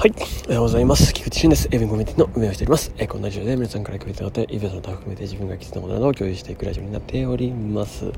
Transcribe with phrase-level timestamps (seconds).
[0.00, 0.14] はい。
[0.46, 1.12] おはようございます。
[1.12, 1.68] 菊池俊です。
[1.70, 2.90] エビンコミュニティの運営をしております。
[2.96, 8.06] えー、こんなラジオで皆さんから共有があって、イベントの他含めて自分が気づいたものなどを共有していくラジオになっております。
[8.06, 8.10] は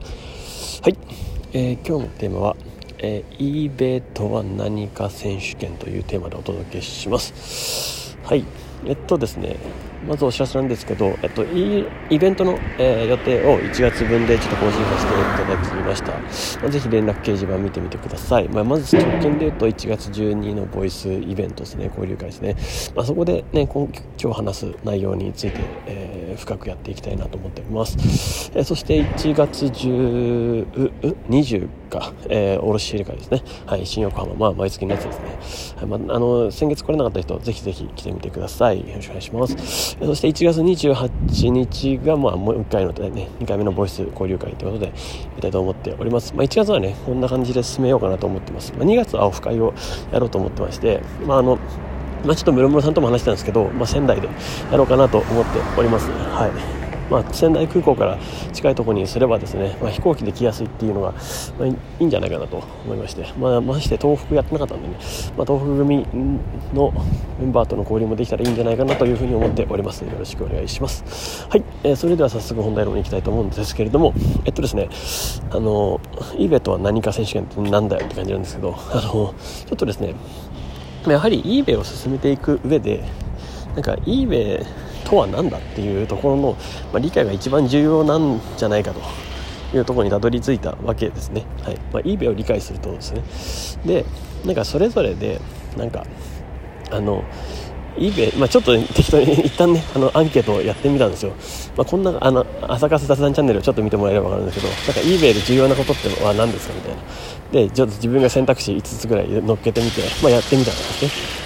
[0.90, 0.96] い。
[1.53, 2.56] えー、今日のテーマは、
[2.98, 8.17] えー、eBay とは何か選手権というテーマでお届けします。
[8.22, 8.44] はい。
[8.85, 9.56] えっとですね、
[10.06, 16.12] まずお知らせなんですけど、えっと、イベントの、えー、予定を1月分でちょっと更新させていただきました。
[16.62, 18.48] まあ、ぜひ連絡掲示板見てみてください。
[18.48, 22.57] まあ、まず直近で言うと1月12のボイスイベントですね、交流会ですね。
[22.97, 28.51] まあ、そこでね、今日話す内容について、えー、深くやっていきたいなと思っております。
[28.55, 33.42] えー、そして1月10、20か、えー、卸入会ですね。
[33.66, 35.77] はい、新横浜、まあ、毎月のやつですね。
[35.77, 38.80] はい、まあ、あの、先月来れなかった人、ぜひぜひ来てみてください。
[38.80, 39.96] よろしくお願いします。
[39.98, 44.92] そして1月28日が、まあ、もう1回の、ね、2回目のボイス交流会ということで、や
[45.37, 46.32] りたいと思っております。
[46.34, 48.73] まあ、1月はね、こんな感じで進めようかなと思ってます。
[48.77, 49.74] まあ、2月はオフ会を
[50.12, 51.59] やろうと思ってまして、まあ、あの、
[52.24, 54.29] まあ、ちょっと室室さんとも話したんですけど、まあ、仙台で
[54.71, 56.10] やろうかなと思っております。
[56.10, 56.82] はい。
[57.11, 58.19] まあ、仙台空港から
[58.53, 61.13] 近いところにすればですね、まあ、飛行機で来やすいっていうのが、
[61.59, 64.95] まあ、いいんじゃないかなと思いまして、まあ、まして東北やってなかったんでね、
[65.36, 66.06] まあ、東北組
[66.75, 66.92] の
[67.41, 71.47] メンバーとの交流もできたらいいんじゃないかなというふうに思っておりますよろしくお願いします。
[71.48, 74.14] はい、えー、それでは早速本題論に行きたいと思うんですけれども
[74.45, 74.89] えっとですね
[75.50, 76.00] あの
[76.34, 79.34] eBay とは何か選手権ってなんだよって感じなんですけどあのちょ
[79.75, 80.14] っとですね
[81.06, 83.05] やはり eBay を進めていく上で
[83.75, 84.64] なんか eBay
[85.12, 86.56] とは何だっていうところの、
[86.91, 91.44] まあ、理解が一番重要なんじゃないかというところにたどり着いたわけですね。
[91.62, 91.77] はい。
[91.92, 94.05] まあ、eBay を理解するとですね。
[94.05, 94.06] で
[94.46, 95.38] なんかそれぞれで
[95.77, 96.06] なんか
[96.90, 97.24] あの
[97.96, 101.33] eBay、まあ、ちょっと適当に一旦ねあのアンケートをやってみたんですよ、
[101.77, 107.02] まあ、こんなあの朝活雑談チャンネルをちょっと見てもらえれば分かるんですけどなんか eBay で重要なことってのは何ですかみたいな。
[107.52, 111.41] でちょっと自分が選択肢5つぐらい乗っけてみて、まあ、やってみたんですね。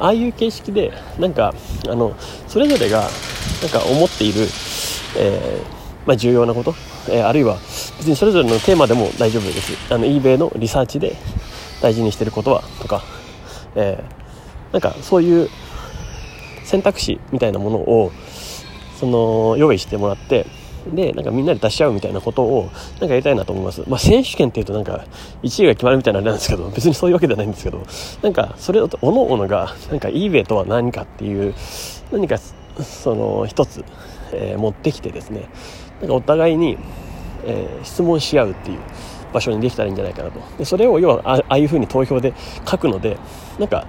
[0.00, 1.54] ああいう形式でなんか
[1.88, 2.14] あの
[2.46, 3.08] それぞれが
[3.62, 4.42] なんか思っている、
[5.16, 6.74] えーまあ、重要なこと、
[7.08, 7.56] えー、あるいは
[7.98, 9.92] 別にそれぞれのテーマでも大丈夫です。
[9.92, 11.16] あの eBay のリサーチで
[11.82, 13.02] 大事にしてることはとか、
[13.74, 15.48] えー、なんかそういう
[16.64, 18.12] 選択肢みたいなものを
[18.98, 20.46] その用意してもらって
[20.94, 25.04] でなんかみんなで出し合うみたいなことをなんかやりたいなと思います、まあ、選手権っていうとなんか
[25.42, 27.86] 1位が決まるみたいなあれなんですけど別にそういうわけではないんですけど
[28.22, 31.54] なんかそれをおのおのがなんか eBay とは何かっていう
[32.10, 32.38] 何か
[32.82, 33.84] その一つ、
[34.32, 35.48] えー、持ってきてですね
[36.00, 36.78] なんかお互いに、
[37.44, 38.78] えー、質問し合うっていう
[39.32, 40.40] 場所にできたらいいんじゃないかなと。
[40.56, 42.32] でそれを要はああいうふうに投票で
[42.68, 43.18] 書くので
[43.58, 43.86] なんか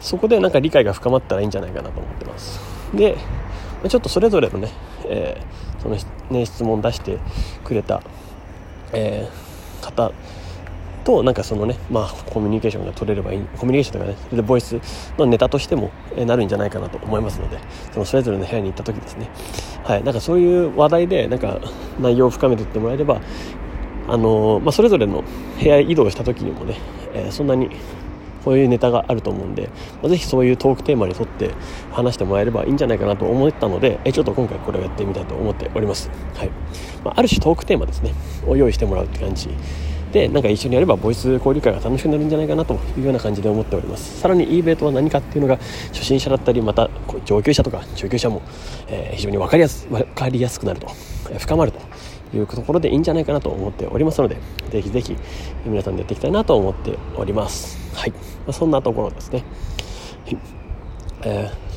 [0.00, 2.60] そこでなんか理解が深まったらいいんじゃないかなと思ってます。
[2.94, 3.16] で
[3.88, 4.68] ちょっとそれぞれのね、
[5.06, 5.96] えー、その
[6.30, 7.18] ね質問出して
[7.64, 8.02] くれた、
[8.92, 10.12] えー、方
[11.04, 14.80] となんかそのねまあコミュニケーションが取れればいいコミュニケーションとかねそれでボイス
[15.18, 17.58] のネタとしてもなるんじゃないかなと思いますので
[17.92, 19.28] そのそれぞれの部屋に行った時ですね。
[19.84, 20.04] はい。
[20.04, 21.60] なんかそういう話題でなんか
[22.00, 23.20] 内容を深めていってもらえれば
[24.08, 25.24] あのー、まあ、それぞれの
[25.60, 26.76] 部屋移動した時にもね、
[27.14, 27.70] えー、そんなに
[28.44, 29.68] こういうネタがあると思うんで、
[30.02, 31.50] まあ、ぜひそういうトークテーマに沿って
[31.90, 36.10] 話してもらえればいいんじゃないかなと思ったので、えちょっと今回これをやってみたいと思っております。
[36.34, 36.50] はい。
[37.04, 38.12] まあ、ある種トークテーマですね、
[38.46, 39.48] を用意してもらうって感じ。
[40.12, 44.20] で、なんか一緒にやればボイス交流会が楽しくなるんじゃないかなというような感じで思っております。
[44.20, 45.56] さらに eBay とは何かっていうのが
[45.92, 46.90] 初心者だったり、また
[47.24, 48.42] 上級者とか中級者も、
[48.88, 50.88] えー、非常に分かりやす分かりやすくなると、
[51.38, 51.80] 深まると
[52.36, 54.36] いうところでいいんじゃないかなと思っておりますので、
[54.70, 55.16] ぜひぜひ
[55.64, 57.81] 皆さんでやっていきたいなと思っております。
[57.94, 58.12] はい。
[58.46, 59.44] ま、そんなところですね。
[60.24, 60.38] はい。
[61.22, 61.72] えー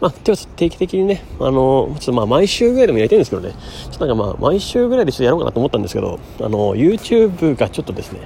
[0.00, 0.36] まあ、定
[0.70, 8.20] 期的にね、あの、ちょっとまあ毎週ぐらいでもやりたいんですけどね、ちょっとなんかまあ毎週ぐらいでちょっとやろうかなと思ったんですけど、あの、YouTube がちょっとですね、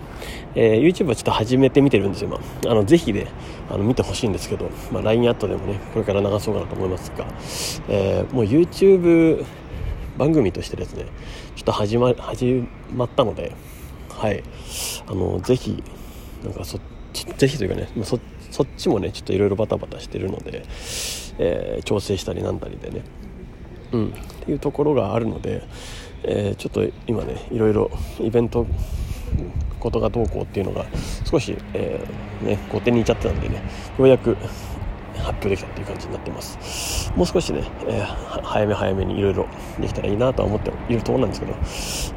[0.54, 2.70] えー、YouTube はちょっと始めてみてるんですよ、今。
[2.70, 3.26] あの、ぜひね、
[3.70, 7.24] あの、見てほしいんですけど、まあ LINE アットでもね、これから流そうかなと思いますが、
[7.88, 9.46] えー、もう YouTube
[10.18, 11.06] 番組としてですね
[11.56, 12.64] ちょっと始ま始
[12.94, 13.52] まったので
[14.10, 14.42] はい
[15.06, 15.82] あのぜひ
[16.44, 16.78] なんかそ
[17.36, 18.18] ぜひというかねそ
[18.50, 20.64] そっちもねちょっといろいろバタバタしてるので、
[21.38, 23.02] えー、調整したりなんだりでね。
[23.92, 24.08] うん。
[24.08, 25.62] っていうところがあるので、
[26.24, 27.90] えー、ちょっと今ねいろいろ
[28.20, 28.66] イベント
[29.80, 30.86] ことがどうこうっていうのが
[31.24, 33.56] 少し、えー、ね、後手にいっちゃってたんでね
[33.98, 34.36] ようやく
[35.18, 37.12] 発表できたっていう感じになってます。
[37.16, 39.46] もう少しね、えー、早め早めにいろいろ
[39.80, 41.54] できたらいいなとは思っているところなんですけど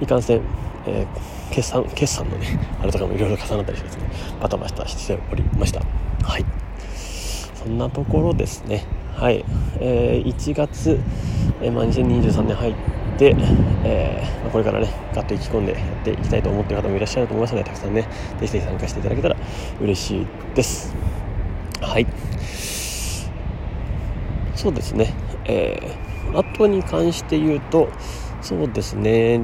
[0.01, 0.41] いかんせん、
[0.87, 4.09] えー、決算決算のねあれとかもいろいろ重なったりしてですね
[4.41, 5.81] バタバタしておりました。
[6.23, 6.45] はい。
[7.55, 8.85] そんなところですね。
[9.15, 9.43] はい、
[9.79, 10.99] えー、1月、
[11.61, 12.75] えーまあ、2023年入っ
[13.17, 13.35] て
[13.85, 19.37] えー、これからねガッと意気込んでやっていきたいと思っている方もいらっしゃると思いますのでたくさんねぜひぜひ参加していただけたら
[19.79, 20.93] 嬉しいです。
[21.81, 22.07] はい。
[24.55, 25.13] そうですね。
[25.45, 27.89] えー、後に関して言うと
[28.41, 29.39] そうですね。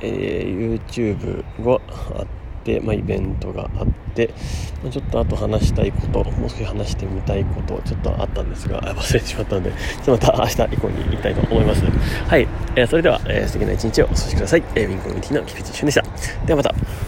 [0.00, 1.80] えー、YouTube が
[2.18, 2.26] あっ
[2.64, 4.34] て、まあ、イベントがあって、
[4.82, 9.72] まあ、ちょっとあと話したいこともう少し話してみたいことちょっとあったんですが忘れてしまったので
[10.04, 11.84] ちょっとまた明日以降に行きたいと思います。
[11.84, 16.02] はい、えー、それでは、えー、素敵な一日をお過ごしください、えー、ウィンコミュニティの菊池俊でした。
[16.46, 17.01] ではまた。